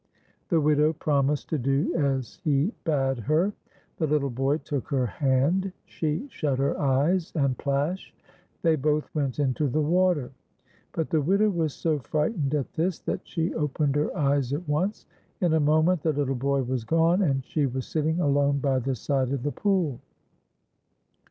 The 0.49 0.59
widow 0.59 0.93
promised 0.93 1.47
to 1.49 1.59
do 1.59 1.93
as 1.93 2.39
he 2.43 2.73
bade 2.85 3.19
her. 3.19 3.53
The 3.97 4.07
little 4.07 4.31
boy 4.31 4.57
took 4.57 4.87
her 4.87 5.05
hand, 5.05 5.71
she 5.85 6.27
shut 6.27 6.57
her 6.57 6.71
e\es, 7.05 7.31
and 7.35 7.55
plash! 7.55 8.11
they 8.63 8.75
both 8.75 9.13
went 9.13 9.37
into 9.37 9.67
the 9.69 9.79
water; 9.79 10.31
but 10.91 11.11
the 11.11 11.21
widow 11.21 11.51
was 11.51 11.75
so 11.75 11.99
frightened 11.99 12.55
at 12.55 12.73
this 12.73 12.97
that 13.01 13.19
she 13.27 13.53
opened 13.53 13.95
her 13.95 14.17
eyes 14.17 14.53
at 14.53 14.67
once. 14.67 15.05
In 15.39 15.53
a 15.53 15.59
moment 15.59 16.01
the 16.01 16.11
httle 16.11 16.39
boy 16.39 16.63
was 16.63 16.83
gone, 16.83 17.21
and 17.21 17.45
she 17.45 17.67
was 17.67 17.85
sitting 17.85 18.19
alone 18.19 18.57
by 18.57 18.79
the 18.79 18.95
side 18.95 19.29
of 19.31 19.43
the 19.43 19.51
pool. 19.51 19.99